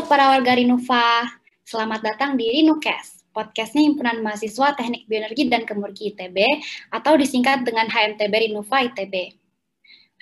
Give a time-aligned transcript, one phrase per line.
[0.00, 1.28] Para warga Rinuva,
[1.68, 6.40] selamat datang di Rinukes, podcastnya Himpunan Mahasiswa Teknik Bioenergi dan Kemurki ITB,
[6.88, 9.36] atau disingkat dengan HMTB Rinuva ITB.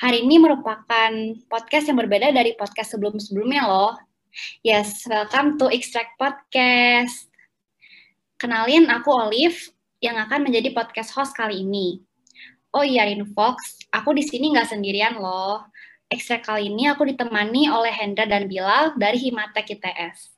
[0.03, 1.13] Hari ini merupakan
[1.47, 3.95] podcast yang berbeda dari podcast sebelum-sebelumnya loh.
[4.67, 7.31] Yes, welcome to Extract Podcast.
[8.35, 9.71] Kenalin, aku Olive,
[10.03, 12.03] yang akan menjadi podcast host kali ini.
[12.75, 15.71] Oh iya, Rinfox, aku di sini nggak sendirian loh
[16.09, 20.33] Ekstrak kali ini aku ditemani oleh Hendra dan Bilal dari Himatek ITS.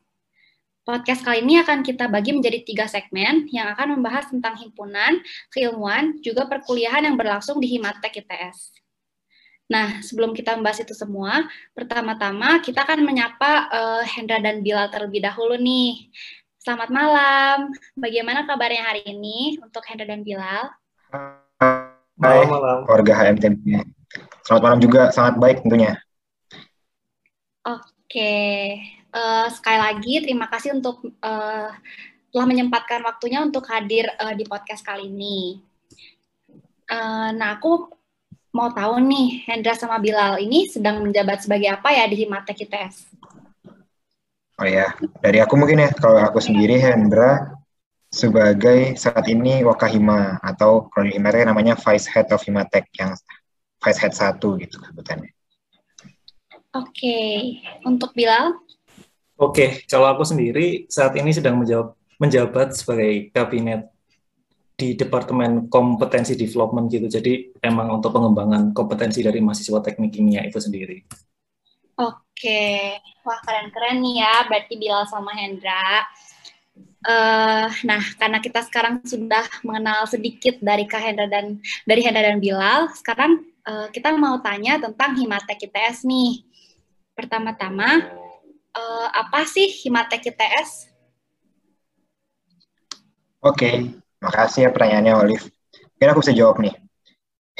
[0.82, 5.22] Podcast kali ini akan kita bagi menjadi tiga segmen yang akan membahas tentang himpunan,
[5.54, 8.74] keilmuan, juga perkuliahan yang berlangsung di Himatek ITS.
[9.70, 15.22] Nah, sebelum kita membahas itu semua, pertama-tama kita akan menyapa uh, Hendra dan Bilal terlebih
[15.22, 16.10] dahulu nih.
[16.58, 17.70] Selamat malam.
[17.94, 20.74] Bagaimana kabarnya hari ini untuk Hendra dan Bilal?
[22.18, 23.99] Hai, keluarga HMTB.
[24.42, 25.94] Selamat malam juga, sangat baik tentunya.
[27.62, 28.34] Oke,
[29.14, 31.70] uh, sekali lagi terima kasih untuk uh,
[32.30, 35.62] telah menyempatkan waktunya untuk hadir uh, di podcast kali ini.
[36.90, 37.86] Uh, nah, aku
[38.50, 43.14] mau tahu nih, Hendra sama Bilal ini sedang menjabat sebagai apa ya di Himatek ITS?
[44.58, 44.90] Oh ya,
[45.22, 47.54] dari aku mungkin ya, kalau aku sendiri Hendra
[48.10, 53.14] sebagai saat ini Wakahima atau kalau di Himatek namanya Vice Head of Himatek yang
[53.80, 55.32] Vice Head 1 gitu sebutannya.
[56.70, 57.34] Oke, okay.
[57.82, 58.54] untuk Bilal?
[59.40, 59.68] Oke, okay.
[59.90, 63.90] kalau aku sendiri saat ini sedang menjawab, menjabat sebagai kabinet
[64.80, 67.04] di Departemen Kompetensi Development gitu.
[67.04, 71.04] Jadi emang untuk pengembangan kompetensi dari mahasiswa teknik kimia itu sendiri.
[72.00, 72.96] Oke,
[73.28, 74.48] wah keren-keren nih ya.
[74.48, 76.08] Berarti Bilal sama Hendra.
[77.00, 82.40] Uh, nah, karena kita sekarang sudah mengenal sedikit dari Kak Hendra dan dari Hendra dan
[82.40, 86.44] Bilal, sekarang uh, kita mau tanya tentang Himatek ITS nih.
[87.12, 88.08] Pertama-tama,
[88.72, 90.88] uh, apa sih Himatek ITS?
[93.40, 95.48] Oke, makasih ya pertanyaannya Olive.
[95.96, 96.76] Mungkin aku bisa jawab nih.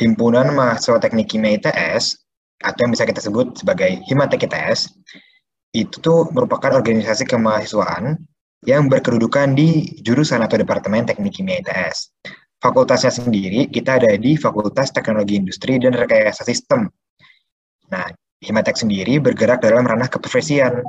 [0.01, 2.21] Himpunan Mahasiswa Teknik Kimia ITS,
[2.61, 4.93] atau yang bisa kita sebut sebagai Himatek ITS,
[5.77, 8.17] itu tuh merupakan organisasi kemahasiswaan
[8.69, 12.13] yang berkedudukan di jurusan atau Departemen Teknik Kimia ITS
[12.61, 16.87] fakultasnya sendiri, kita ada di Fakultas Teknologi Industri dan Rekayasa Sistem.
[17.91, 18.07] Nah,
[18.41, 20.81] Himatek sendiri bergerak dalam ranah keprofesian.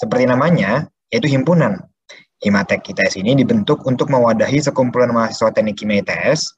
[0.00, 1.76] Seperti namanya, yaitu himpunan.
[2.40, 6.56] Himatek ITS ini dibentuk untuk mewadahi sekumpulan mahasiswa teknik kimia ITS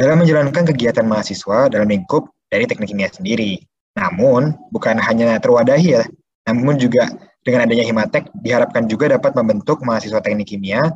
[0.00, 3.60] dalam menjalankan kegiatan mahasiswa dalam lingkup dari teknik kimia sendiri.
[4.00, 6.08] Namun, bukan hanya terwadahi ya,
[6.48, 7.12] namun juga
[7.44, 10.88] dengan adanya Himatek diharapkan juga dapat membentuk mahasiswa teknik kimia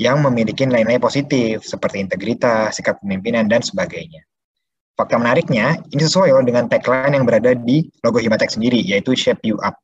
[0.00, 4.24] yang memiliki nilai-nilai positif seperti integritas, sikap kepemimpinan, dan sebagainya.
[4.96, 9.60] Fakta menariknya, ini sesuai dengan tagline yang berada di logo Himatek sendiri, yaitu Shape You
[9.60, 9.76] Up.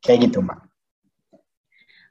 [0.00, 0.64] Kayak gitu, Mbak.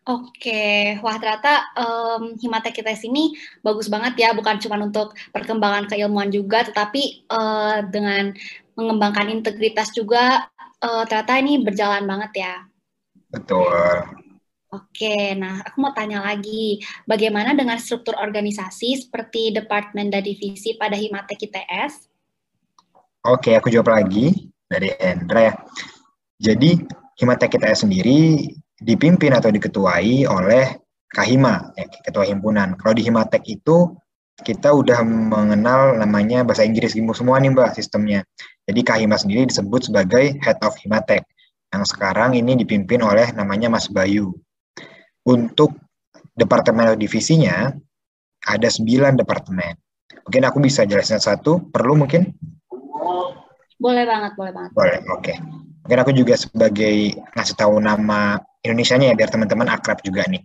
[0.09, 3.33] Oke, wah ternyata um, Himatek kita sini
[3.66, 8.33] bagus banget ya, bukan cuma untuk perkembangan keilmuan juga, tetapi uh, dengan
[8.77, 10.49] mengembangkan integritas juga,
[10.85, 12.53] uh, ternyata ini berjalan banget ya.
[13.29, 14.28] Betul.
[14.69, 16.78] Oke, nah aku mau tanya lagi,
[17.09, 22.06] bagaimana dengan struktur organisasi seperti departemen dan divisi pada Himatek ITS?
[23.25, 25.53] Oke, aku jawab lagi dari Hendra ya.
[26.38, 26.85] Jadi
[27.18, 28.46] Himatek ITS sendiri
[28.78, 30.78] dipimpin atau diketuai oleh
[31.09, 32.78] Kahima, ya, ketua himpunan.
[32.78, 33.97] Kalau di Himatek itu
[34.46, 38.22] kita udah mengenal namanya bahasa Inggris semua nih Mbak sistemnya.
[38.69, 41.25] Jadi Kahima sendiri disebut sebagai Head of Himatek
[41.74, 44.38] yang sekarang ini dipimpin oleh namanya Mas Bayu.
[45.28, 45.75] Untuk
[46.38, 47.74] departemen atau divisinya,
[48.47, 49.74] ada sembilan departemen.
[50.25, 52.31] Mungkin aku bisa jelasin satu, perlu mungkin?
[53.79, 54.72] Boleh banget, boleh banget.
[54.75, 55.24] Boleh, oke.
[55.24, 55.38] Okay.
[55.84, 60.44] Mungkin aku juga sebagai ngasih tahu nama Indonesia-nya ya, biar teman-teman akrab juga nih.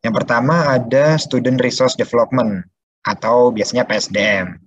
[0.00, 2.64] Yang pertama ada Student Resource Development,
[3.04, 4.60] atau biasanya PSDM.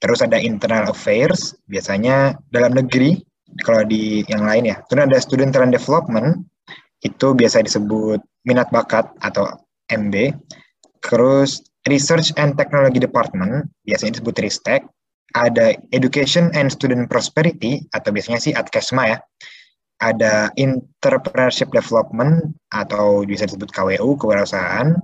[0.00, 3.20] Terus ada Internal Affairs, biasanya dalam negeri,
[3.60, 4.76] kalau di yang lain ya.
[4.88, 6.40] Terus ada Student Talent Development,
[7.00, 9.48] itu biasa disebut minat bakat atau
[9.88, 10.36] MB.
[11.00, 14.84] Terus Research and Technology Department, biasanya disebut RISTEC.
[15.32, 19.18] Ada Education and Student Prosperity, atau biasanya sih ADKESMA ya.
[20.00, 24.98] Ada Entrepreneurship Development, atau bisa disebut KWU, kewirausahaan.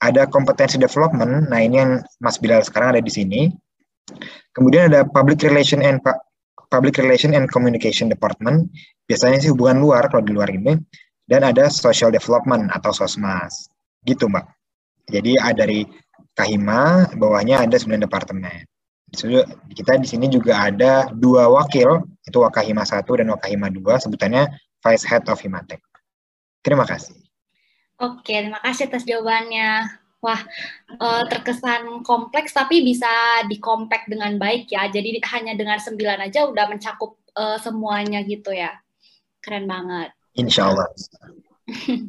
[0.00, 1.92] Ada Kompetensi Development, nah ini yang
[2.22, 3.50] Mas Bilal sekarang ada di sini.
[4.54, 5.98] Kemudian ada Public Relation and
[6.70, 8.70] Public Relation and Communication Department,
[9.10, 10.78] biasanya sih hubungan luar kalau di luar ini
[11.30, 13.70] dan ada social development atau sosmas
[14.02, 14.44] gitu mbak
[15.06, 15.86] jadi ada dari
[16.34, 18.66] kahima bawahnya ada sembilan departemen
[19.74, 24.50] kita di sini juga ada dua wakil itu wakahima satu dan wakahima dua sebutannya
[24.82, 25.78] vice head of himatek
[26.60, 27.16] Terima kasih.
[28.00, 29.96] Oke, terima kasih atas jawabannya.
[30.20, 30.40] Wah,
[31.00, 33.08] uh, terkesan kompleks tapi bisa
[33.48, 34.84] dikompact dengan baik ya.
[34.92, 38.76] Jadi hanya dengan sembilan aja udah mencakup uh, semuanya gitu ya.
[39.40, 40.12] Keren banget.
[40.40, 40.88] Insya Allah.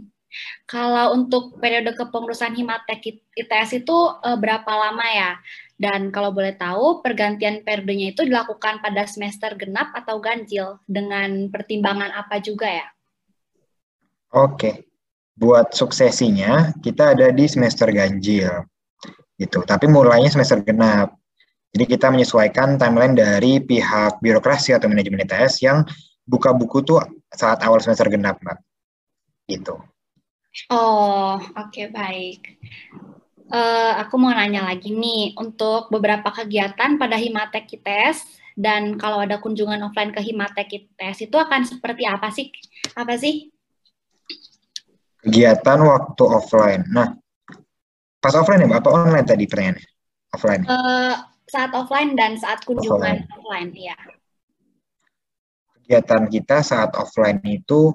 [0.72, 5.36] Kalau untuk periode kepengurusan Himatek ITS itu uh, berapa lama ya?
[5.76, 12.16] Dan kalau boleh tahu, pergantian periodenya itu dilakukan pada semester genap atau ganjil dengan pertimbangan
[12.16, 12.88] apa juga ya?
[14.32, 14.92] Oke
[15.42, 18.52] buat suksesinya kita ada di semester ganjil
[19.42, 21.18] gitu tapi mulainya semester genap
[21.74, 25.82] jadi kita menyesuaikan timeline dari pihak birokrasi atau manajemen ITS yang
[26.30, 27.02] buka buku tuh
[27.32, 28.60] saat awal semester genap mbak
[29.48, 29.80] gitu
[30.72, 32.60] oh oke okay, baik
[33.52, 39.40] uh, aku mau nanya lagi nih untuk beberapa kegiatan pada Himatek ITS dan kalau ada
[39.40, 42.52] kunjungan offline ke Himatek ITS itu akan seperti apa sih
[43.00, 43.52] apa sih
[45.22, 46.82] Kegiatan waktu offline.
[46.90, 47.14] Nah,
[48.18, 48.80] pas offline ya, Mbak?
[48.82, 49.86] Apa online tadi pertanyaannya?
[50.34, 50.64] Offline?
[50.66, 51.14] Uh,
[51.46, 53.98] saat offline dan saat kunjungan offline, offline ya.
[55.92, 57.92] Kegiatan kita saat offline itu,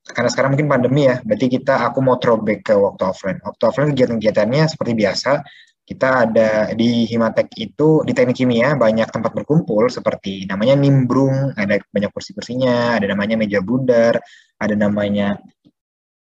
[0.00, 3.36] karena sekarang mungkin pandemi ya, berarti kita, aku mau throwback ke waktu offline.
[3.44, 5.44] Waktu offline kegiatan-kegiatannya seperti biasa,
[5.84, 11.76] kita ada di Himatek itu, di teknik kimia, banyak tempat berkumpul, seperti namanya nimbrung, ada
[11.92, 14.16] banyak kursi-kursinya, ada namanya meja bundar,
[14.56, 15.36] ada namanya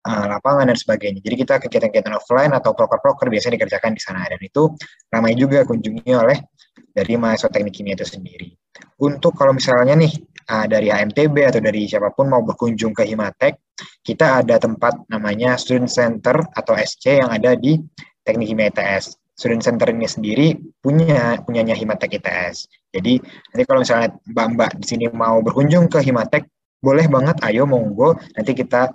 [0.01, 1.21] uh, lapangan dan sebagainya.
[1.21, 4.73] Jadi kita kegiatan-kegiatan offline atau proker-proker biasanya dikerjakan di sana dan itu
[5.13, 6.41] ramai juga kunjungi oleh
[6.89, 8.49] dari mahasiswa teknik kimia itu sendiri.
[8.97, 10.13] Untuk kalau misalnya nih
[10.49, 15.53] uh, dari HMTB atau dari siapa pun mau berkunjung ke Himatek, kita ada tempat namanya
[15.59, 17.77] Student Center atau SC yang ada di
[18.25, 19.17] Teknik Kimia ITS.
[19.37, 20.47] Student Center ini sendiri
[20.81, 22.65] punya punyanya Himatek ITS.
[22.89, 23.21] Jadi
[23.53, 26.49] nanti kalau misalnya mbak-mbak di sini mau berkunjung ke Himatek,
[26.81, 28.17] boleh banget, ayo monggo.
[28.33, 28.89] Nanti kita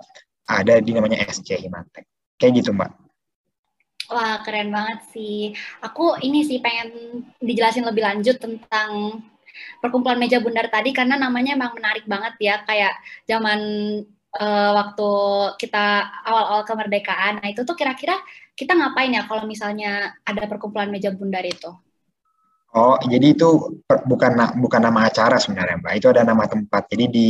[0.47, 2.03] ada di namanya SC Himatek.
[2.35, 2.91] Kayak gitu, Mbak.
[4.11, 5.55] Wah, keren banget sih.
[5.79, 9.23] Aku ini sih pengen dijelasin lebih lanjut tentang
[9.79, 12.93] perkumpulan meja bundar tadi karena namanya emang menarik banget ya kayak
[13.25, 13.59] zaman
[14.37, 15.09] uh, waktu
[15.61, 15.85] kita
[16.25, 17.41] awal-awal kemerdekaan.
[17.41, 18.17] Nah, itu tuh kira-kira
[18.53, 21.73] kita ngapain ya kalau misalnya ada perkumpulan meja bundar itu?
[22.73, 25.93] Oh, jadi itu bukan bukan nama acara sebenarnya, Mbak.
[25.93, 26.89] Itu ada nama tempat.
[26.89, 27.29] Jadi di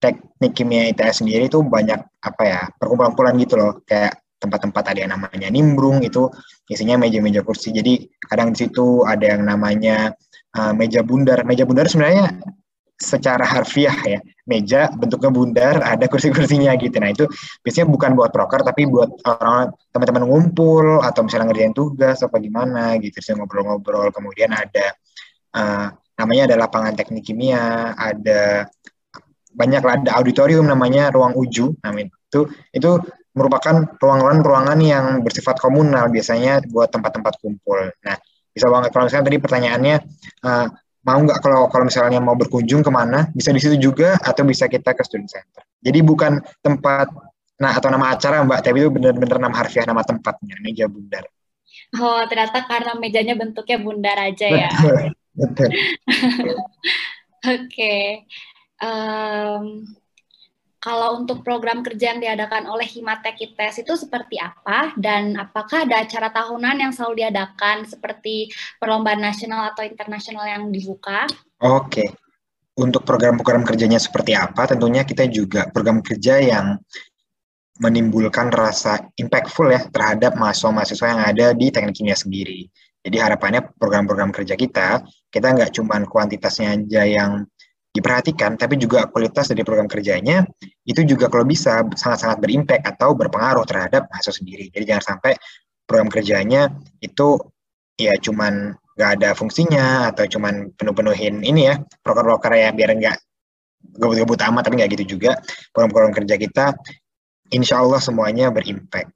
[0.00, 5.12] teknik kimia ITS sendiri itu banyak apa ya perkumpulan-kumpulan gitu loh kayak tempat-tempat ada yang
[5.12, 6.32] namanya nimbrung itu
[6.72, 10.16] isinya meja-meja kursi jadi kadang di situ ada yang namanya
[10.56, 11.42] uh, meja bundar.
[11.46, 12.40] Meja bundar sebenarnya
[13.00, 14.20] secara harfiah ya.
[14.44, 16.96] Meja bentuknya bundar ada kursi-kursinya gitu.
[17.00, 17.24] Nah itu
[17.64, 22.98] biasanya bukan buat proker tapi buat orang teman-teman ngumpul atau misalnya ngerjain tugas apa gimana
[23.00, 23.18] gitu.
[23.22, 24.92] Sih ngobrol-ngobrol kemudian ada
[25.56, 25.86] uh,
[26.20, 28.68] namanya ada lapangan teknik kimia ada
[29.50, 31.72] banyak ada auditorium namanya ruang uju.
[31.80, 32.40] Namanya itu
[32.74, 32.90] itu
[33.30, 37.78] merupakan ruangan-ruangan yang bersifat komunal biasanya buat tempat-tempat kumpul.
[38.02, 38.18] Nah,
[38.60, 39.96] bisa banget kalau misalnya tadi pertanyaannya
[40.44, 40.66] uh,
[41.00, 44.68] mau nggak kalau kalau misalnya mau berkunjung ke mana bisa di situ juga atau bisa
[44.68, 45.64] kita ke student center.
[45.80, 47.08] Jadi bukan tempat
[47.56, 51.24] nah atau nama acara mbak tapi itu benar-benar nama harfiah nama tempatnya meja bundar.
[51.96, 54.70] Oh ternyata karena mejanya bentuknya bundar aja ya.
[55.32, 55.72] Betul.
[57.40, 57.56] Oke.
[57.64, 58.28] okay
[58.80, 59.84] um,
[60.80, 66.00] kalau untuk program kerja yang diadakan oleh Himatek ITES itu seperti apa dan apakah ada
[66.00, 68.48] acara tahunan yang selalu diadakan seperti
[68.80, 71.28] perlombaan nasional atau internasional yang dibuka?
[71.60, 72.08] Oke.
[72.80, 74.64] Untuk program-program kerjanya seperti apa?
[74.64, 76.80] Tentunya kita juga program kerja yang
[77.80, 82.64] menimbulkan rasa impactful ya terhadap mahasiswa-mahasiswa yang ada di teknik kimia sendiri.
[83.04, 87.30] Jadi harapannya program-program kerja kita, kita nggak cuma kuantitasnya aja yang
[87.90, 90.46] diperhatikan, tapi juga kualitas dari program kerjanya
[90.86, 94.70] itu juga kalau bisa sangat-sangat berimpact atau berpengaruh terhadap mahasiswa sendiri.
[94.70, 95.34] Jadi jangan sampai
[95.90, 96.70] program kerjanya
[97.02, 97.34] itu
[97.98, 103.16] ya cuman nggak ada fungsinya atau cuman penuh-penuhin ini ya proker-proker ya biar nggak
[103.98, 105.40] gebut-gebut amat tapi nggak gitu juga
[105.74, 106.66] program-program kerja kita
[107.50, 109.10] insya Allah semuanya berimpact.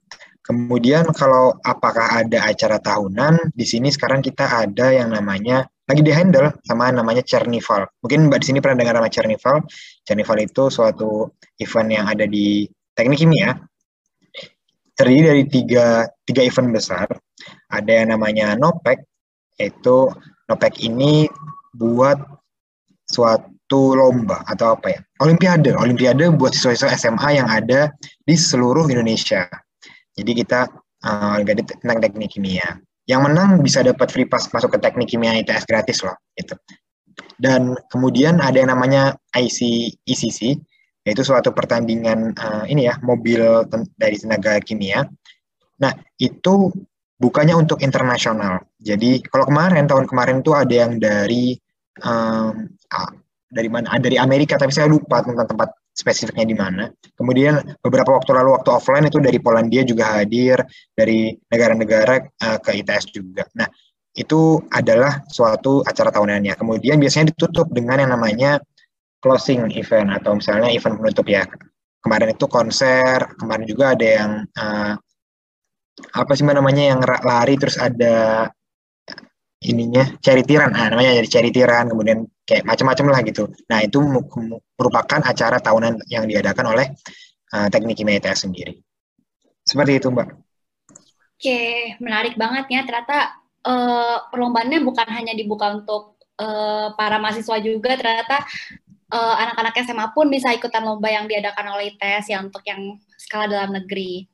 [0.45, 6.09] Kemudian kalau apakah ada acara tahunan, di sini sekarang kita ada yang namanya lagi di
[6.09, 7.85] handle sama namanya Chernival.
[8.01, 9.61] Mungkin Mbak di sini pernah dengar nama Chernival.
[10.01, 11.29] Chernival itu suatu
[11.61, 12.65] event yang ada di
[12.97, 13.53] teknik kimia.
[14.95, 17.07] Terdiri dari tiga, tiga event besar.
[17.69, 19.03] Ada yang namanya NOPEC,
[19.61, 20.09] yaitu
[20.49, 21.29] NOPEC ini
[21.75, 22.17] buat
[23.05, 24.99] suatu lomba atau apa ya?
[25.21, 25.75] Olimpiade.
[25.77, 27.93] Olimpiade buat siswa-siswa SMA yang ada
[28.25, 29.45] di seluruh Indonesia.
[30.15, 30.65] Jadi kita
[31.03, 35.65] uh, tentang teknik kimia yang menang bisa dapat free pass masuk ke teknik kimia ITS
[35.69, 36.57] gratis loh gitu.
[37.37, 40.57] Dan kemudian ada yang namanya IC ECC
[41.05, 43.39] yaitu suatu pertandingan uh, ini ya mobil
[43.95, 45.05] dari tenaga kimia.
[45.77, 46.73] Nah itu
[47.21, 48.65] bukannya untuk internasional.
[48.81, 51.53] Jadi kalau kemarin tahun kemarin itu ada yang dari
[52.01, 52.73] um,
[53.53, 54.01] dari mana?
[54.01, 56.83] Dari Amerika tapi saya lupa tentang tempat spesifiknya di mana.
[57.15, 60.59] Kemudian beberapa waktu lalu waktu offline itu dari Polandia juga hadir,
[60.91, 63.47] dari negara-negara uh, ke ITS juga.
[63.55, 63.65] Nah
[64.15, 66.59] itu adalah suatu acara tahunannya.
[66.59, 68.59] Kemudian biasanya ditutup dengan yang namanya
[69.23, 71.47] closing event atau misalnya event penutup ya.
[72.03, 74.93] Kemarin itu konser, kemarin juga ada yang uh,
[76.11, 78.51] apa sih namanya yang lari terus ada
[79.65, 83.43] ininya charity run, nah, namanya jadi charity run, kemudian kayak macam-macam lah gitu.
[83.67, 83.97] Nah itu
[84.77, 86.93] merupakan acara tahunan yang diadakan oleh
[87.51, 88.77] uh, teknik kimia ITS sendiri.
[89.65, 90.29] Seperti itu mbak.
[91.35, 91.61] Oke,
[91.99, 92.81] menarik banget ya.
[92.85, 93.33] Ternyata
[93.65, 98.45] uh, perlombaannya bukan hanya dibuka untuk uh, para mahasiswa juga, ternyata
[99.11, 103.49] uh, anak-anak SMA pun bisa ikutan lomba yang diadakan oleh ITS ya untuk yang skala
[103.49, 104.29] dalam negeri.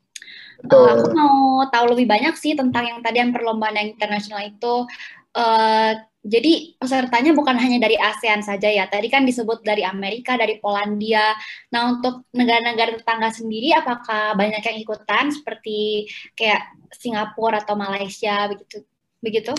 [0.62, 4.86] Uh, aku mau tahu lebih banyak sih tentang yang tadi yang perlombaan yang internasional itu.
[5.32, 8.86] Uh, jadi pesertanya bukan hanya dari ASEAN saja ya.
[8.86, 11.34] Tadi kan disebut dari Amerika, dari Polandia.
[11.74, 16.06] Nah untuk negara-negara tetangga sendiri, apakah banyak yang ikutan seperti
[16.38, 18.86] kayak Singapura atau Malaysia begitu?
[19.18, 19.54] Begitu?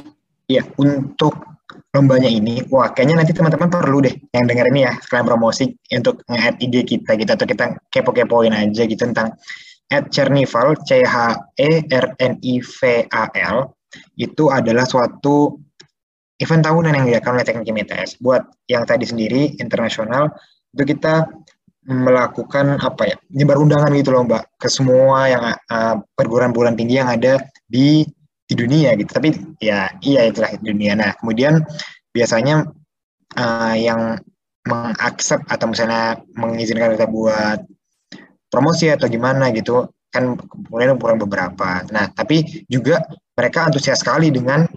[0.51, 1.35] Iya, untuk
[1.95, 6.21] lombanya ini, wah kayaknya nanti teman-teman perlu deh yang denger ini ya, sekalian promosi untuk
[6.29, 9.33] nge-add ide kita gitu, atau kita kepo-kepoin aja gitu tentang
[9.89, 13.73] at Chernival, C H E R N I V A L,
[14.17, 15.61] itu adalah suatu
[16.43, 18.19] event tahunan yang diadakan oleh Teknik.
[18.19, 20.33] Buat yang tadi sendiri, internasional,
[20.75, 21.29] itu kita
[21.83, 27.03] melakukan apa ya, nyebar undangan gitu loh Mbak, ke semua yang uh, perguruan bulan tinggi
[27.03, 28.07] yang ada di
[28.47, 29.11] di dunia gitu.
[29.11, 30.95] Tapi ya iya itulah dunia.
[30.95, 31.63] Nah kemudian
[32.15, 32.71] biasanya
[33.35, 34.19] uh, yang
[34.63, 37.59] mengakses atau misalnya mengizinkan kita buat
[38.47, 41.83] promosi atau gimana gitu kan kemudian kurang beberapa.
[41.91, 43.03] Nah tapi juga
[43.37, 44.69] mereka antusias sekali dengan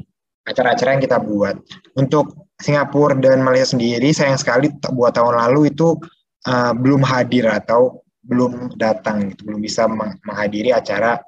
[0.45, 1.55] acara-acara yang kita buat
[1.97, 6.00] untuk Singapura dan Malaysia sendiri sayang sekali buat tahun lalu itu
[6.47, 9.85] uh, belum hadir atau belum datang gitu, belum bisa
[10.25, 11.21] menghadiri acara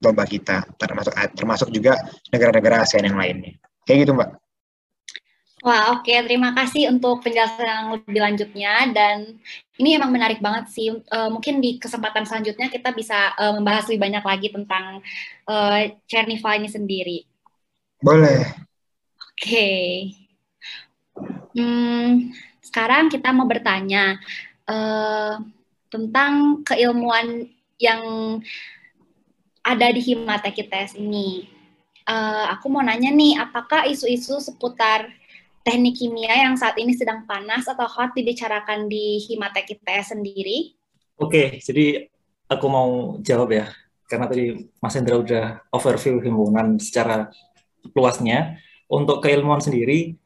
[0.00, 2.00] lomba kita, termasuk termasuk juga
[2.32, 3.54] negara-negara ASEAN yang lainnya.
[3.84, 4.30] Kayak gitu, Mbak.
[5.60, 6.08] Wah, oke.
[6.08, 6.24] Okay.
[6.24, 8.88] Terima kasih untuk penjelasan yang lebih lanjutnya.
[8.96, 9.36] Dan
[9.76, 10.88] ini emang menarik banget sih.
[10.88, 15.04] Uh, mungkin di kesempatan selanjutnya kita bisa uh, membahas lebih banyak lagi tentang
[15.44, 17.18] uh, Chernival ini sendiri.
[18.00, 18.40] Boleh.
[19.36, 19.36] Oke.
[19.36, 19.84] Okay.
[21.52, 22.32] Hmm,
[22.64, 24.16] sekarang kita mau bertanya
[24.64, 25.44] uh,
[25.92, 28.00] tentang keilmuan yang
[29.60, 31.44] ada di Himatek ITS ini.
[32.08, 35.19] Uh, aku mau nanya nih, apakah isu-isu seputar
[35.60, 40.76] teknik kimia yang saat ini sedang panas atau hot dibicarakan di Himatek ITS sendiri?
[41.20, 42.08] Oke, jadi
[42.48, 43.68] aku mau jawab ya,
[44.08, 47.28] karena tadi Mas Hendra udah overview himpunan secara
[47.92, 48.56] luasnya.
[48.90, 50.18] Untuk keilmuan sendiri,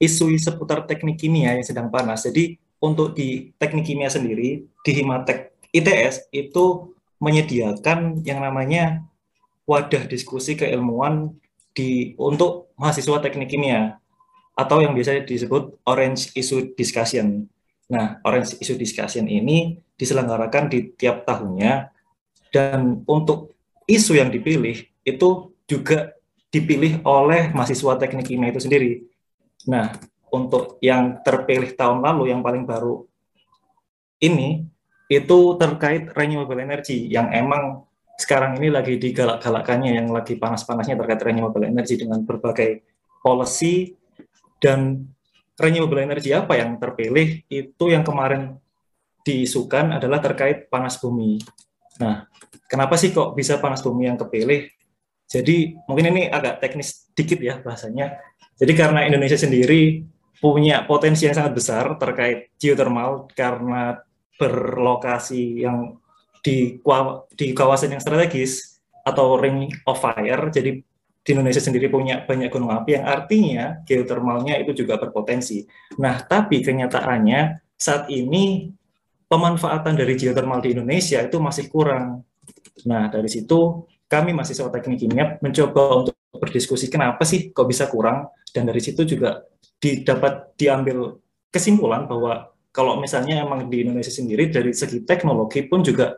[0.00, 2.24] isu seputar teknik kimia yang sedang panas.
[2.24, 9.04] Jadi untuk di teknik kimia sendiri, di Himatek ITS itu menyediakan yang namanya
[9.68, 11.36] wadah diskusi keilmuan
[11.76, 14.00] di untuk mahasiswa teknik kimia
[14.58, 17.46] atau yang biasa disebut Orange Issue Discussion.
[17.86, 21.94] Nah, Orange Issue Discussion ini diselenggarakan di tiap tahunnya
[22.50, 23.54] dan untuk
[23.86, 26.18] isu yang dipilih itu juga
[26.50, 29.06] dipilih oleh mahasiswa teknik kimia itu sendiri.
[29.70, 29.94] Nah,
[30.34, 33.06] untuk yang terpilih tahun lalu yang paling baru
[34.18, 34.66] ini
[35.08, 37.86] itu terkait renewable energy yang emang
[38.18, 42.82] sekarang ini lagi digalak-galakannya yang lagi panas-panasnya terkait renewable energy dengan berbagai
[43.22, 43.94] policy
[44.58, 45.08] dan
[45.58, 48.58] renewable energy apa yang terpilih itu yang kemarin
[49.26, 51.42] diisukan adalah terkait panas bumi.
[51.98, 52.24] Nah,
[52.70, 54.70] kenapa sih kok bisa panas bumi yang kepilih?
[55.28, 58.16] Jadi mungkin ini agak teknis dikit ya bahasanya.
[58.56, 60.06] Jadi karena Indonesia sendiri
[60.38, 63.98] punya potensi yang sangat besar terkait geothermal karena
[64.38, 65.98] berlokasi yang
[66.40, 66.78] di
[67.34, 70.48] di kawasan yang strategis atau ring of fire.
[70.48, 70.80] Jadi
[71.28, 75.68] di Indonesia sendiri punya banyak gunung api yang artinya geotermalnya itu juga berpotensi.
[76.00, 78.72] Nah, tapi kenyataannya saat ini
[79.28, 82.24] pemanfaatan dari geothermal di Indonesia itu masih kurang.
[82.88, 88.32] Nah, dari situ kami mahasiswa teknik kimia mencoba untuk berdiskusi kenapa sih kok bisa kurang
[88.56, 89.44] dan dari situ juga
[89.76, 91.20] didapat diambil
[91.52, 96.16] kesimpulan bahwa kalau misalnya emang di Indonesia sendiri dari segi teknologi pun juga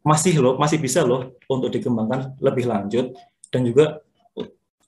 [0.00, 3.12] masih loh masih bisa loh untuk dikembangkan lebih lanjut
[3.52, 4.00] dan juga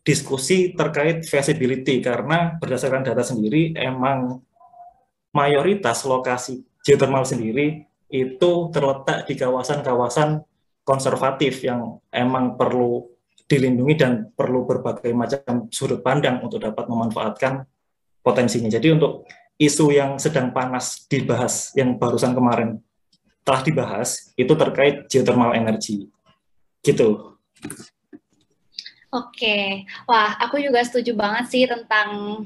[0.09, 4.41] diskusi terkait feasibility karena berdasarkan data sendiri emang
[5.37, 10.41] mayoritas lokasi geothermal sendiri itu terletak di kawasan-kawasan
[10.81, 13.05] konservatif yang emang perlu
[13.45, 17.69] dilindungi dan perlu berbagai macam sudut pandang untuk dapat memanfaatkan
[18.25, 18.73] potensinya.
[18.73, 19.29] Jadi untuk
[19.61, 22.81] isu yang sedang panas dibahas yang barusan kemarin
[23.45, 26.09] telah dibahas itu terkait geothermal energy.
[26.81, 27.37] Gitu.
[29.09, 32.43] Oke, wah aku juga setuju banget sih tentang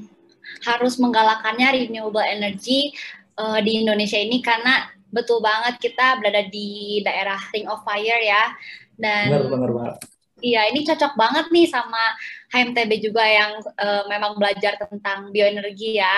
[0.63, 2.95] harus menggalakkannya renewable energy
[3.35, 8.55] uh, di Indonesia ini karena betul banget kita berada di daerah Ring of Fire ya.
[8.95, 9.95] Dan benar, benar banget.
[10.43, 12.03] Iya, ini cocok banget nih sama
[12.51, 16.15] HMTB juga yang uh, memang belajar tentang bioenergi ya.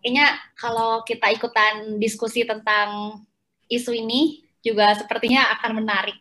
[0.00, 3.20] Kayaknya kalau kita ikutan diskusi tentang
[3.68, 6.16] isu ini juga sepertinya akan menarik.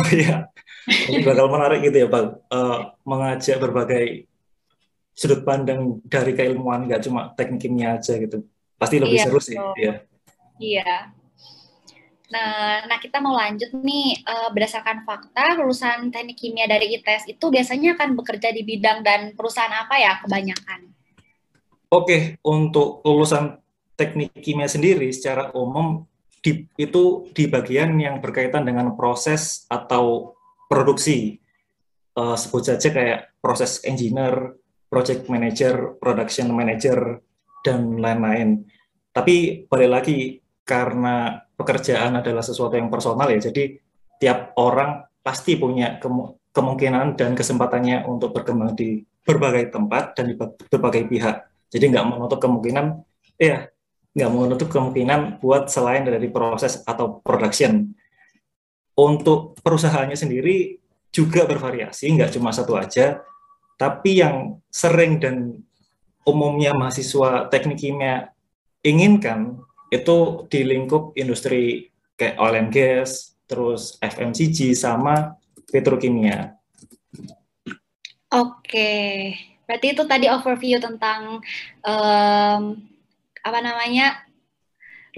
[0.00, 0.48] Oh iya,
[0.88, 4.30] ini bakal menarik gitu ya Pak, uh, mengajak berbagai
[5.12, 8.46] sudut pandang dari keilmuan, nggak cuma teknik kimia aja gitu.
[8.80, 9.56] Pasti lebih iya, seru sih.
[9.76, 9.94] Iya.
[10.60, 10.92] Iya.
[12.30, 17.46] Nah, nah kita mau lanjut nih uh, berdasarkan fakta lulusan teknik kimia dari ITS itu
[17.50, 20.94] biasanya akan bekerja di bidang dan perusahaan apa ya kebanyakan?
[21.90, 23.58] Oke, untuk lulusan
[23.98, 26.06] teknik kimia sendiri secara umum
[26.40, 30.38] di, itu di bagian yang berkaitan dengan proses atau
[30.70, 31.42] produksi.
[32.14, 34.54] Uh, sebut saja kayak proses engineer,
[34.86, 37.22] project manager, production manager,
[37.66, 38.66] dan lain-lain.
[39.10, 40.18] Tapi balik lagi
[40.62, 43.78] karena pekerjaan adalah sesuatu yang personal ya, jadi
[44.22, 45.98] tiap orang pasti punya
[46.54, 51.36] kemungkinan dan kesempatannya untuk berkembang di berbagai tempat dan di berbagai pihak.
[51.70, 52.86] Jadi nggak menutup kemungkinan,
[53.38, 53.70] ya
[54.10, 57.94] nggak menutup kemungkinan buat selain dari proses atau production.
[58.98, 60.78] Untuk perusahaannya sendiri
[61.10, 63.22] juga bervariasi, nggak cuma satu aja,
[63.80, 65.64] tapi yang sering dan
[66.28, 68.30] umumnya mahasiswa teknik kimia
[68.84, 69.58] inginkan
[69.90, 75.34] itu di lingkup industri kayak oil and gas, terus FMCG sama
[75.72, 76.54] petrokimia.
[78.30, 79.34] Oke,
[79.66, 81.42] berarti itu tadi overview tentang
[81.82, 82.62] um,
[83.42, 84.22] apa namanya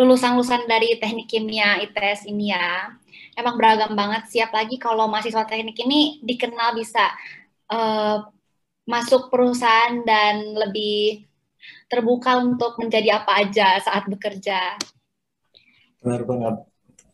[0.01, 2.97] lulusan-lulusan dari teknik kimia ITS ini ya.
[3.33, 4.29] Emang beragam banget.
[4.29, 7.09] Siap lagi kalau mahasiswa teknik ini dikenal bisa
[7.73, 8.29] uh,
[8.85, 11.25] masuk perusahaan dan lebih
[11.87, 14.77] terbuka untuk menjadi apa aja saat bekerja.
[16.03, 16.55] Benar banget.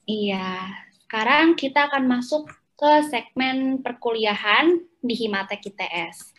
[0.09, 0.73] Iya.
[1.05, 6.33] Sekarang kita akan masuk ke segmen perkuliahan di Himatek ITS.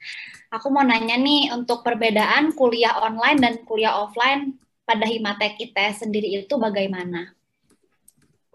[0.50, 6.42] Aku mau nanya nih untuk perbedaan kuliah online dan kuliah offline pada Himatek ITS sendiri
[6.42, 7.38] itu bagaimana?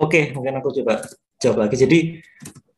[0.05, 1.01] Oke, mungkin aku coba
[1.40, 1.77] jawab lagi.
[1.81, 1.99] Jadi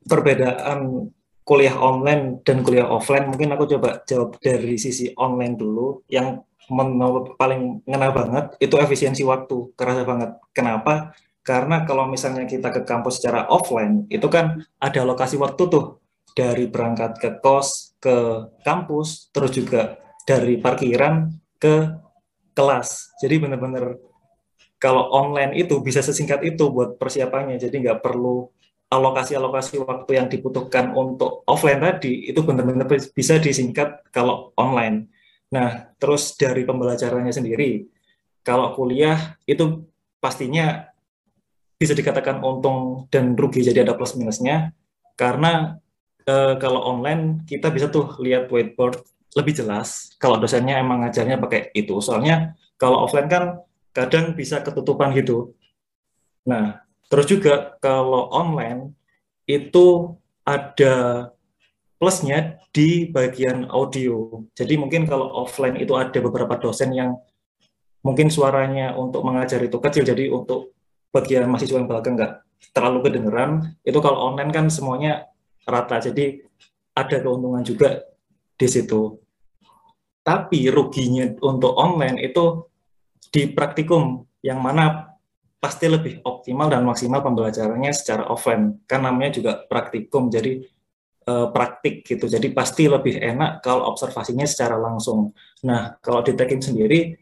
[0.07, 1.11] perbedaan
[1.43, 6.07] kuliah online dan kuliah offline mungkin aku coba jawab dari sisi online dulu.
[6.07, 6.47] Yang
[7.39, 9.75] paling ngena banget itu efisiensi waktu.
[9.75, 10.39] Kerasa banget.
[10.55, 11.15] Kenapa?
[11.47, 15.99] Karena kalau misalnya kita ke kampus secara offline itu kan ada lokasi waktu tuh.
[16.37, 19.97] Dari berangkat ke kos ke kampus terus juga
[20.29, 21.97] dari parkiran ke
[22.53, 23.17] kelas.
[23.23, 23.97] Jadi benar-benar
[24.77, 28.49] kalau online itu bisa sesingkat itu buat persiapannya jadi nggak perlu
[28.87, 35.11] alokasi-alokasi waktu yang dibutuhkan untuk offline tadi itu benar-benar bisa disingkat kalau online
[35.55, 37.87] Nah, terus dari pembelajarannya sendiri,
[38.43, 39.87] kalau kuliah itu
[40.19, 40.91] pastinya
[41.79, 44.75] bisa dikatakan untung dan rugi, jadi ada plus minusnya.
[45.15, 45.79] Karena
[46.27, 51.71] e, kalau online kita bisa tuh lihat whiteboard lebih jelas kalau dosennya emang ngajarnya pakai
[51.77, 51.95] itu.
[52.03, 53.45] Soalnya kalau offline kan
[53.97, 55.57] kadang bisa ketutupan gitu.
[56.45, 58.93] Nah, terus juga kalau online
[59.49, 60.13] itu
[60.45, 61.27] ada
[61.97, 64.45] plusnya di bagian audio.
[64.53, 67.17] Jadi mungkin kalau offline itu ada beberapa dosen yang
[68.05, 70.77] mungkin suaranya untuk mengajar itu kecil, jadi untuk
[71.09, 72.45] bagian mahasiswa yang belakang nggak
[72.77, 73.81] terlalu kedengeran.
[73.81, 75.25] Itu kalau online kan semuanya
[75.65, 76.45] rata, jadi
[76.93, 78.05] ada keuntungan juga
[78.61, 79.17] di situ.
[80.21, 82.69] Tapi ruginya untuk online itu
[83.37, 85.12] di praktikum yang mana
[85.61, 88.81] pasti lebih optimal dan maksimal pembelajarannya secara offline.
[88.88, 90.64] Kan namanya juga praktikum, jadi
[91.29, 92.25] uh, praktik gitu.
[92.25, 95.37] Jadi pasti lebih enak kalau observasinya secara langsung.
[95.68, 97.12] Nah, kalau di Tekim sendiri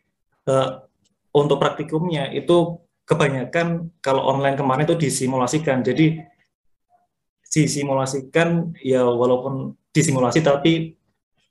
[0.46, 0.87] uh,
[1.35, 5.83] untuk praktikumnya itu kebanyakan kalau online kemarin itu disimulasikan.
[5.83, 6.22] Jadi
[7.50, 10.94] disimulasikan ya walaupun disimulasi tapi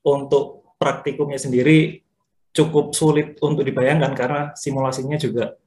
[0.03, 2.02] untuk praktikumnya sendiri
[2.53, 5.57] cukup sulit untuk dibayangkan karena simulasinya juga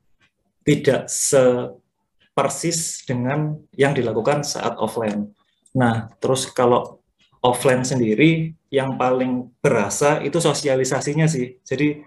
[0.63, 5.35] tidak sepersis dengan yang dilakukan saat offline.
[5.75, 7.03] Nah, terus kalau
[7.43, 11.59] offline sendiri yang paling berasa itu sosialisasinya sih.
[11.63, 12.03] Jadi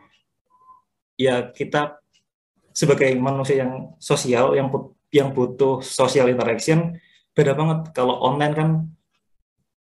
[1.20, 2.00] ya kita
[2.72, 4.72] sebagai manusia yang sosial yang
[5.12, 6.96] yang butuh social interaction
[7.36, 8.70] beda banget kalau online kan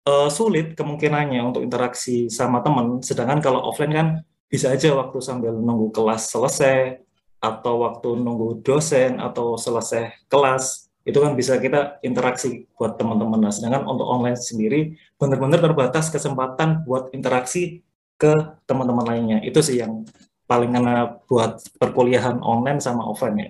[0.07, 4.07] uh, sulit kemungkinannya untuk interaksi sama teman sedangkan kalau offline kan
[4.51, 6.99] bisa aja waktu sambil nunggu kelas selesai
[7.39, 13.41] atau waktu nunggu dosen atau selesai kelas itu kan bisa kita interaksi buat teman-teman.
[13.41, 17.81] Nah, sedangkan untuk online sendiri benar-benar terbatas kesempatan buat interaksi
[18.21, 19.39] ke teman-teman lainnya.
[19.41, 20.05] Itu sih yang
[20.45, 23.49] paling kena buat perkuliahan online sama offline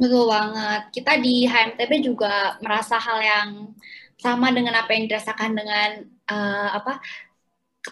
[0.00, 0.82] Betul banget.
[0.94, 3.48] Kita di HMTB juga merasa hal yang
[4.16, 5.90] sama dengan apa yang dirasakan dengan
[6.32, 6.96] uh, apa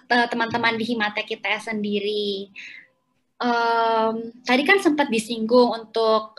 [0.08, 2.48] teman-teman di Himatek kita sendiri
[3.42, 4.14] um,
[4.46, 6.38] tadi kan sempat disinggung untuk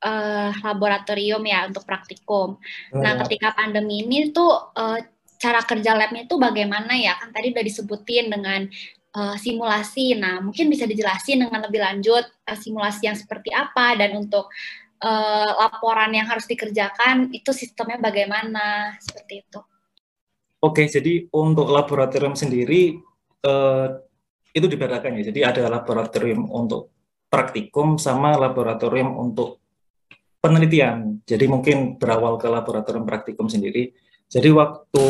[0.00, 2.56] uh, laboratorium ya untuk praktikum.
[2.94, 4.98] Nah, ketika pandemi ini tuh uh,
[5.36, 7.18] cara kerja labnya itu bagaimana ya?
[7.18, 8.60] Kan tadi udah disebutin dengan
[9.18, 10.14] uh, simulasi.
[10.16, 14.48] Nah, mungkin bisa dijelasin dengan lebih lanjut uh, simulasi yang seperti apa dan untuk
[15.02, 19.60] uh, laporan yang harus dikerjakan itu sistemnya bagaimana seperti itu.
[20.64, 22.96] Oke, jadi untuk laboratorium sendiri
[23.44, 24.00] uh,
[24.56, 25.28] itu dibedakan ya.
[25.28, 26.88] Jadi ada laboratorium untuk
[27.28, 29.60] praktikum sama laboratorium untuk
[30.40, 31.20] penelitian.
[31.28, 33.92] Jadi mungkin berawal ke laboratorium praktikum sendiri.
[34.32, 35.04] Jadi waktu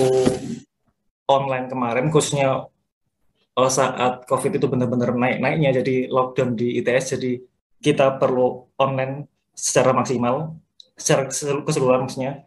[1.31, 2.67] online kemarin khususnya
[3.55, 7.39] oh, saat COVID itu benar-benar naik-naiknya, jadi lockdown di ITS, jadi
[7.79, 10.59] kita perlu online secara maksimal,
[10.99, 11.31] secara
[11.63, 12.43] keseluruhan maksudnya.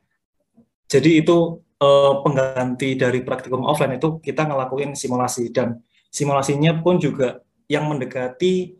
[0.92, 5.50] Jadi itu eh, pengganti dari praktikum offline itu kita ngelakuin simulasi.
[5.54, 8.78] Dan simulasinya pun juga yang mendekati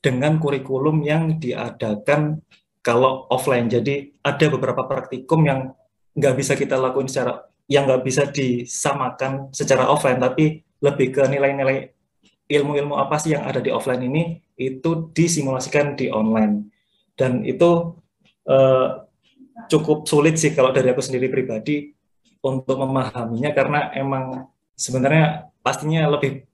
[0.00, 2.40] dengan kurikulum yang diadakan
[2.80, 3.68] kalau offline.
[3.68, 5.76] Jadi ada beberapa praktikum yang
[6.16, 11.94] nggak bisa kita lakukan secara yang nggak bisa disamakan secara offline, tapi lebih ke nilai-nilai
[12.50, 16.66] ilmu-ilmu apa sih yang ada di offline ini itu disimulasikan di online.
[17.14, 17.94] Dan itu
[18.48, 18.88] eh,
[19.70, 21.92] cukup sulit sih kalau dari aku sendiri pribadi
[22.40, 26.48] untuk memahaminya karena emang sebenarnya pastinya lebih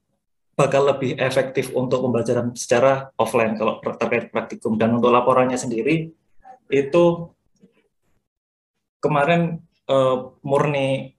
[0.57, 6.11] bakal lebih efektif untuk pembelajaran secara offline kalau terkait praktikum dan untuk laporannya sendiri
[6.67, 7.03] itu
[8.99, 11.13] kemarin uh, murni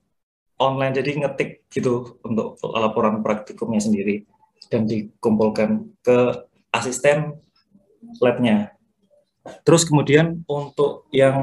[0.59, 4.27] online jadi ngetik gitu untuk laporan praktikumnya sendiri
[4.67, 7.39] dan dikumpulkan ke asisten
[8.19, 8.75] labnya.
[9.63, 11.39] Terus kemudian untuk yang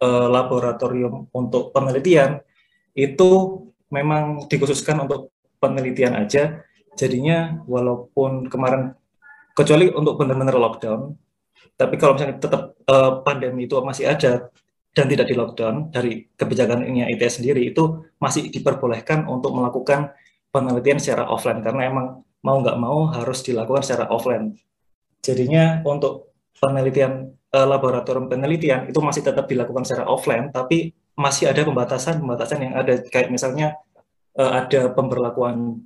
[0.00, 2.40] uh, laboratorium untuk penelitian
[2.96, 6.64] itu memang dikhususkan untuk penelitian aja.
[6.98, 8.92] Jadinya walaupun kemarin
[9.54, 11.14] kecuali untuk benar-benar lockdown,
[11.78, 14.50] tapi kalau misalnya tetap uh, pandemi itu masih ada
[14.90, 20.10] dan tidak di lockdown dari kebijakan ini ITS sendiri itu masih diperbolehkan untuk melakukan
[20.50, 22.06] penelitian secara offline karena emang
[22.42, 24.56] mau nggak mau harus dilakukan secara offline.
[25.22, 31.66] Jadinya untuk penelitian uh, laboratorium penelitian itu masih tetap dilakukan secara offline, tapi masih ada
[31.66, 33.02] pembatasan-pembatasan yang ada.
[33.06, 33.76] Kayak misalnya
[34.38, 35.84] uh, ada pemberlakuan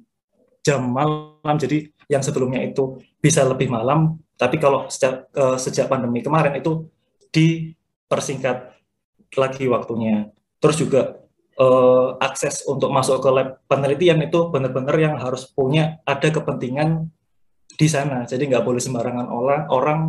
[0.64, 6.18] jam malam jadi yang sebelumnya itu bisa lebih malam tapi kalau sejak uh, sejak pandemi
[6.24, 6.90] kemarin itu
[7.30, 8.74] dipersingkat
[9.34, 10.30] lagi waktunya.
[10.58, 11.22] Terus juga
[11.58, 17.10] uh, akses untuk masuk ke lab penelitian itu benar-benar yang harus punya ada kepentingan
[17.74, 18.26] di sana.
[18.26, 20.00] Jadi nggak boleh sembarangan orang orang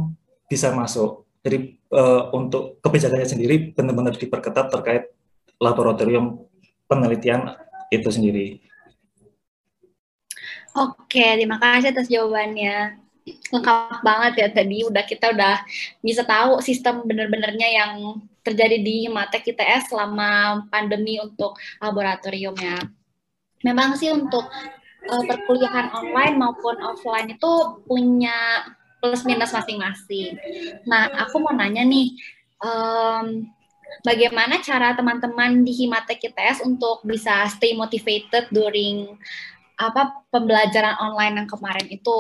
[0.50, 5.14] bisa masuk jadi uh, untuk kebijakannya sendiri benar-benar diperketat terkait
[5.62, 6.42] laboratorium
[6.90, 7.54] penelitian
[7.94, 8.66] itu sendiri.
[10.74, 12.98] Oke, terima kasih atas jawabannya.
[13.54, 15.62] Lengkap banget ya tadi udah kita udah
[16.02, 17.92] bisa tahu sistem benar-benarnya yang
[18.42, 22.90] terjadi di Matek ITS selama pandemi untuk laboratoriumnya.
[23.62, 24.46] Memang sih untuk
[25.10, 28.66] uh, perkuliahan online maupun offline itu punya
[29.06, 30.34] plus minus masing-masing.
[30.90, 32.18] Nah, aku mau nanya nih,
[32.58, 33.46] um,
[34.02, 39.14] bagaimana cara teman-teman di Himatek ITS untuk bisa stay motivated during
[39.78, 42.20] apa pembelajaran online yang kemarin itu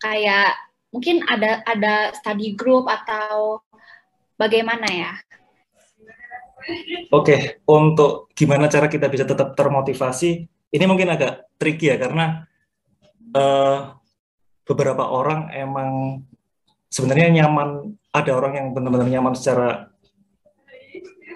[0.00, 0.56] kayak
[0.90, 3.62] mungkin ada ada study group atau
[4.34, 5.12] bagaimana ya?
[7.14, 10.30] Oke, untuk gimana cara kita bisa tetap termotivasi,
[10.74, 12.46] ini mungkin agak tricky ya karena
[13.34, 14.01] uh,
[14.68, 16.22] beberapa orang emang
[16.92, 19.90] sebenarnya nyaman, ada orang yang benar-benar nyaman secara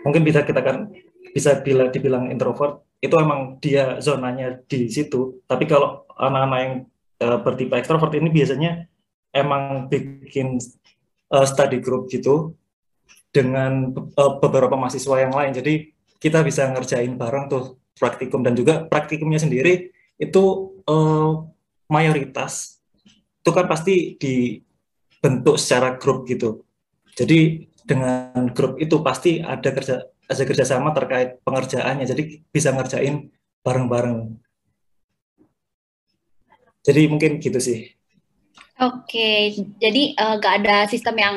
[0.05, 0.93] mungkin bisa kita kan
[1.35, 5.43] bisa bila dibilang introvert itu emang dia zonanya di situ.
[5.45, 6.75] Tapi kalau anak-anak yang
[7.23, 8.89] uh, bertipe ekstrovert ini biasanya
[9.37, 10.57] emang bikin
[11.33, 12.57] uh, study group gitu
[13.29, 15.53] dengan uh, beberapa mahasiswa yang lain.
[15.53, 18.41] Jadi kita bisa ngerjain bareng tuh praktikum.
[18.41, 21.45] Dan juga praktikumnya sendiri itu uh,
[21.93, 22.76] mayoritas
[23.47, 24.59] itu kan pasti di
[25.23, 26.67] bentuk secara grup gitu.
[27.15, 32.11] Jadi dengan grup itu pasti ada kerja ada kerjasama terkait pengerjaannya.
[32.11, 33.31] Jadi bisa ngerjain
[33.63, 34.35] bareng-bareng.
[36.83, 37.87] Jadi mungkin gitu sih.
[38.83, 41.37] Oke, jadi uh, gak ada sistem yang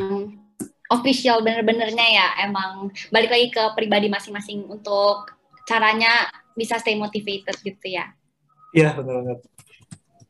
[0.89, 2.27] official bener-benernya ya.
[2.41, 5.29] Emang balik lagi ke pribadi masing-masing untuk
[5.69, 6.25] caranya
[6.57, 8.09] bisa stay motivated gitu ya.
[8.73, 9.39] Iya, benar banget.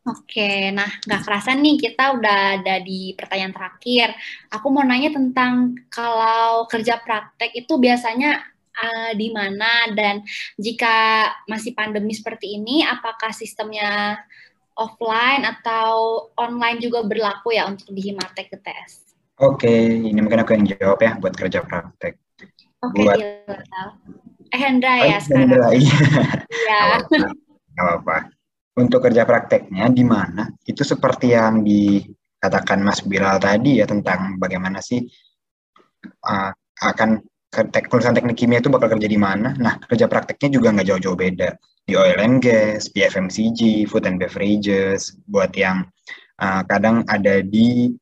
[0.10, 4.18] Oke, nah nggak kerasa nih kita udah ada di pertanyaan terakhir.
[4.50, 8.42] Aku mau nanya tentang kalau kerja praktek itu biasanya
[8.74, 10.26] uh, di mana dan
[10.58, 14.18] jika masih pandemi seperti ini, apakah sistemnya
[14.74, 19.14] offline atau online juga berlaku ya untuk di Himatek UTS?
[19.40, 19.70] Oke,
[20.00, 22.18] ini mungkin aku yang jawab ya buat kerja praktek.
[22.82, 23.20] Oke, buat...
[24.50, 25.54] Eh Hendra ya sekarang.
[25.54, 25.98] Hendra, iya.
[26.50, 26.82] Iya.
[27.80, 28.39] apa-apa
[28.80, 34.80] untuk kerja prakteknya di mana itu seperti yang dikatakan Mas Bilal tadi ya tentang bagaimana
[34.80, 35.04] sih
[36.24, 39.58] uh, akan tek lulusan teknik kimia itu bakal kerja di mana.
[39.58, 41.50] Nah, kerja prakteknya juga nggak jauh-jauh beda.
[41.84, 45.90] Di oil and gas, di FMCG, food and beverages, buat yang
[46.38, 47.98] uh, kadang ada di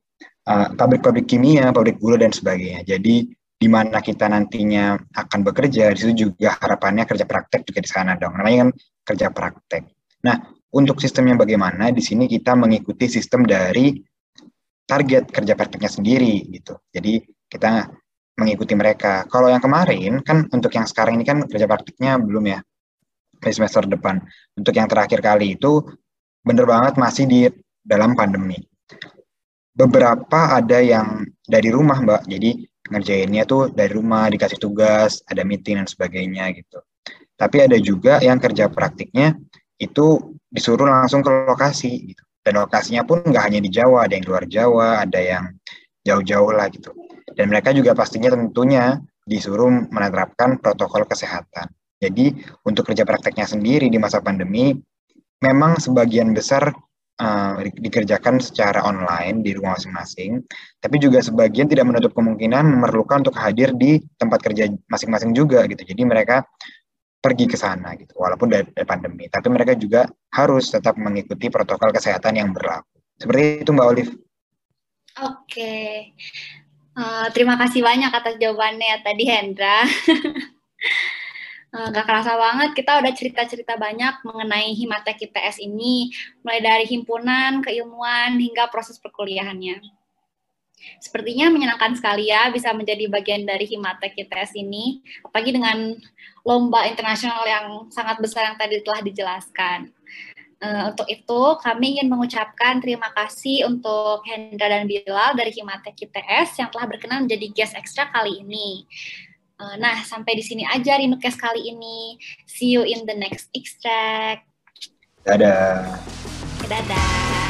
[0.47, 2.83] pabrik-pabrik uh, kimia, pabrik gula, dan sebagainya.
[2.83, 7.89] Jadi, di mana kita nantinya akan bekerja, di situ juga harapannya kerja praktek juga di
[7.89, 8.35] sana dong.
[8.35, 8.71] Namanya kan
[9.07, 9.83] kerja praktek.
[10.27, 10.35] Nah,
[10.73, 13.95] untuk sistemnya bagaimana, di sini kita mengikuti sistem dari
[14.87, 16.79] target kerja prakteknya sendiri gitu.
[16.91, 17.87] Jadi kita
[18.39, 19.27] mengikuti mereka.
[19.27, 22.59] Kalau yang kemarin kan untuk yang sekarang ini kan kerja praktiknya belum ya
[23.37, 24.21] di semester depan.
[24.55, 25.83] Untuk yang terakhir kali itu
[26.41, 27.41] bener banget masih di
[27.81, 28.57] dalam pandemi.
[29.77, 35.83] Beberapa ada yang dari rumah mbak, jadi ngerjainnya tuh dari rumah dikasih tugas, ada meeting
[35.83, 36.81] dan sebagainya gitu.
[37.37, 39.37] Tapi ada juga yang kerja praktiknya
[39.77, 42.23] itu disuruh langsung ke lokasi gitu.
[42.41, 45.43] Dan lokasinya pun nggak hanya di Jawa, ada yang luar Jawa, ada yang
[46.07, 46.95] jauh-jauh lah gitu.
[47.35, 48.95] Dan mereka juga pastinya tentunya
[49.27, 51.67] disuruh menerapkan protokol kesehatan.
[51.99, 52.31] Jadi
[52.63, 54.71] untuk kerja prakteknya sendiri di masa pandemi,
[55.43, 56.71] memang sebagian besar
[57.19, 60.41] uh, dikerjakan secara online di rumah masing-masing,
[60.79, 65.83] tapi juga sebagian tidak menutup kemungkinan memerlukan untuk hadir di tempat kerja masing-masing juga gitu.
[65.83, 66.45] Jadi mereka
[67.27, 72.39] pergi ke sana gitu walaupun dari, pandemi tapi mereka juga harus tetap mengikuti protokol kesehatan
[72.39, 74.11] yang berlaku seperti itu Mbak Olive.
[75.19, 75.75] Oke
[76.95, 79.83] uh, terima kasih banyak atas jawabannya tadi Hendra
[81.75, 87.59] uh, Gak kerasa banget kita udah cerita-cerita banyak mengenai Himatek ITS ini mulai dari himpunan,
[87.59, 89.96] keilmuan hingga proses perkuliahannya.
[91.01, 95.97] Sepertinya menyenangkan sekali ya bisa menjadi bagian dari Himatek ITS ini, apalagi dengan
[96.45, 99.91] lomba internasional yang sangat besar yang tadi telah dijelaskan.
[100.57, 106.57] Uh, untuk itu, kami ingin mengucapkan terima kasih untuk Hendra dan Bilal dari Himatek ITS
[106.57, 108.89] yang telah berkenan menjadi guest ekstra kali ini.
[109.57, 112.17] Uh, nah, sampai di sini aja Rinukes kali ini.
[112.49, 114.49] See you in the next extract.
[115.25, 116.01] Dadah.
[116.65, 117.46] Dadah.